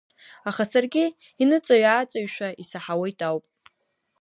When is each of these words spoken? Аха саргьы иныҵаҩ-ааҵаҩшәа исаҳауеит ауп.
Аха 0.49 0.63
саргьы 0.71 1.05
иныҵаҩ-ааҵаҩшәа 1.41 2.49
исаҳауеит 2.61 3.19
ауп. 3.27 3.45